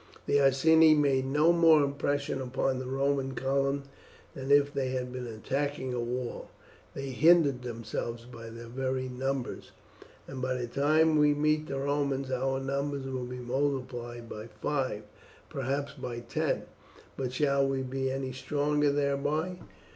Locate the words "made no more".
0.95-1.83